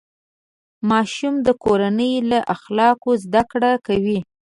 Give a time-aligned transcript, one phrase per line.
[0.89, 4.19] ماشوم د کورنۍ له اخلاقو زده کړه کوي.